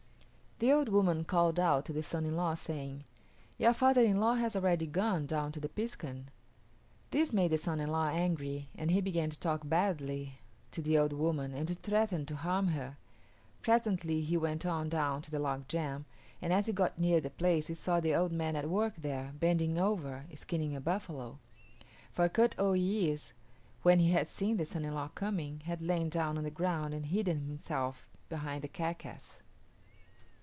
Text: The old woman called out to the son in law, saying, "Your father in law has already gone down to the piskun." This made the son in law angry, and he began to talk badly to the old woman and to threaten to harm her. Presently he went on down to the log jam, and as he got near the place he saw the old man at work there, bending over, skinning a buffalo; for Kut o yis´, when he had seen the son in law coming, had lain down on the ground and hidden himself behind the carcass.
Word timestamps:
The 0.63 0.71
old 0.71 0.89
woman 0.89 1.23
called 1.25 1.59
out 1.59 1.85
to 1.85 1.93
the 1.93 2.03
son 2.03 2.23
in 2.23 2.35
law, 2.35 2.53
saying, 2.53 3.03
"Your 3.57 3.73
father 3.73 4.03
in 4.03 4.19
law 4.19 4.35
has 4.35 4.55
already 4.55 4.85
gone 4.85 5.25
down 5.25 5.51
to 5.53 5.59
the 5.59 5.67
piskun." 5.69 6.25
This 7.09 7.33
made 7.33 7.49
the 7.49 7.57
son 7.57 7.79
in 7.79 7.89
law 7.89 8.09
angry, 8.09 8.69
and 8.77 8.91
he 8.91 9.01
began 9.01 9.31
to 9.31 9.39
talk 9.39 9.67
badly 9.67 10.37
to 10.69 10.83
the 10.83 10.99
old 10.99 11.13
woman 11.13 11.55
and 11.55 11.67
to 11.67 11.73
threaten 11.73 12.27
to 12.27 12.35
harm 12.35 12.67
her. 12.67 12.97
Presently 13.63 14.21
he 14.21 14.37
went 14.37 14.63
on 14.63 14.87
down 14.87 15.23
to 15.23 15.31
the 15.31 15.39
log 15.39 15.67
jam, 15.67 16.05
and 16.43 16.53
as 16.53 16.67
he 16.67 16.73
got 16.73 16.99
near 16.99 17.19
the 17.19 17.31
place 17.31 17.65
he 17.65 17.73
saw 17.73 17.99
the 17.99 18.13
old 18.13 18.31
man 18.31 18.55
at 18.55 18.69
work 18.69 18.93
there, 18.97 19.33
bending 19.39 19.79
over, 19.79 20.25
skinning 20.35 20.75
a 20.75 20.79
buffalo; 20.79 21.39
for 22.11 22.29
Kut 22.29 22.53
o 22.59 22.73
yis´, 22.73 23.31
when 23.81 23.97
he 23.97 24.11
had 24.11 24.27
seen 24.27 24.57
the 24.57 24.65
son 24.67 24.85
in 24.85 24.93
law 24.93 25.07
coming, 25.07 25.61
had 25.61 25.81
lain 25.81 26.07
down 26.09 26.37
on 26.37 26.43
the 26.43 26.51
ground 26.51 26.93
and 26.93 27.07
hidden 27.07 27.47
himself 27.47 28.05
behind 28.29 28.61
the 28.63 28.67
carcass. 28.67 29.39